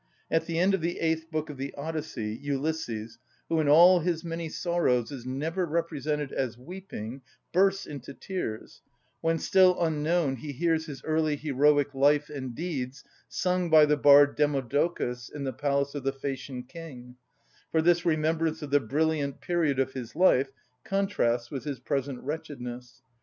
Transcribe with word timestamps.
At 0.31 0.47
the 0.47 0.57
end 0.57 0.73
of 0.73 0.81
the 0.81 0.97
eighth 0.99 1.29
book 1.29 1.51
of 1.51 1.57
the 1.57 1.75
"Odyssey," 1.75 2.35
Ulysses, 2.41 3.19
who 3.49 3.59
in 3.59 3.69
all 3.69 3.99
his 3.99 4.23
many 4.23 4.49
sorrows 4.49 5.11
is 5.11 5.27
never 5.27 5.63
represented 5.63 6.31
as 6.31 6.57
weeping, 6.57 7.21
bursts 7.53 7.85
into 7.85 8.15
tears, 8.15 8.81
when, 9.19 9.37
still 9.37 9.79
unknown, 9.79 10.37
he 10.37 10.53
hears 10.53 10.87
his 10.87 11.03
early 11.03 11.35
heroic 11.35 11.93
life 11.93 12.31
and 12.31 12.55
deeds 12.55 13.03
sung 13.29 13.69
by 13.69 13.85
the 13.85 13.95
bard 13.95 14.35
Demodocus 14.35 15.29
in 15.29 15.43
the 15.43 15.53
palace 15.53 15.93
of 15.93 16.03
the 16.03 16.11
Phæacian 16.13 16.67
king, 16.67 17.17
for 17.71 17.79
this 17.83 18.03
remembrance 18.03 18.63
of 18.63 18.71
the 18.71 18.79
brilliant 18.79 19.39
period 19.39 19.77
of 19.79 19.93
his 19.93 20.15
life 20.15 20.51
contrasts 20.83 21.51
with 21.51 21.63
his 21.63 21.79
present 21.79 22.21
wretchedness. 22.23 23.03